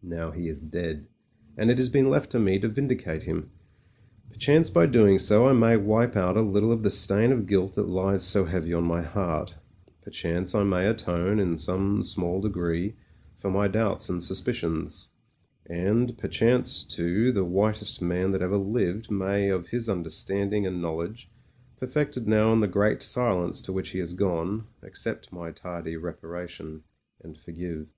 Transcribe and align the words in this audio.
Now 0.00 0.30
he 0.30 0.48
is 0.48 0.62
dead: 0.62 1.08
and 1.58 1.70
it 1.70 1.76
has 1.76 1.90
been 1.90 2.08
left 2.08 2.30
to 2.32 2.38
me 2.38 2.58
to 2.60 2.68
vindicate 2.68 3.24
him. 3.24 3.50
Per 4.30 4.36
chance 4.36 4.70
by 4.70 4.86
so 4.86 4.90
doing 4.90 5.18
I 5.30 5.52
may 5.52 5.76
wipe 5.76 6.16
out 6.16 6.38
a 6.38 6.40
little 6.40 6.72
of 6.72 6.82
the 6.82 6.90
stain 6.90 7.30
of 7.32 7.46
guilt 7.46 7.74
that 7.74 7.86
lies 7.86 8.24
so 8.24 8.46
heavy 8.46 8.72
on 8.72 8.84
my 8.84 9.02
heart; 9.02 9.58
per 10.00 10.10
chance 10.10 10.54
I 10.54 10.64
may 10.64 10.86
atone, 10.88 11.38
in 11.38 11.58
some 11.58 12.02
small 12.02 12.40
degree, 12.40 12.96
for 13.36 13.50
my 13.50 13.68
doubts 13.68 14.08
and 14.08 14.22
suspicions; 14.22 15.10
and, 15.66 16.16
perchance 16.16 16.82
too, 16.82 17.30
the 17.30 17.44
whitest 17.44 18.00
man 18.00 18.30
that 18.30 18.40
ever 18.40 18.56
lived 18.56 19.10
may 19.10 19.50
of 19.50 19.68
his 19.68 19.86
understanding 19.86 20.64
and 20.66 20.80
knowledge, 20.80 21.30
perfected 21.78 22.26
now 22.26 22.54
in 22.54 22.60
the 22.60 22.68
Great 22.68 23.02
Silence 23.02 23.60
to 23.60 23.72
which 23.74 23.90
he 23.90 23.98
has 23.98 24.14
gone, 24.14 24.66
accept 24.82 25.30
my 25.30 25.50
tardy 25.50 25.94
reparation, 25.94 26.84
and 27.20 27.36
forgive. 27.36 27.88